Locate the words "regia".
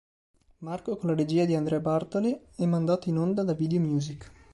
1.15-1.45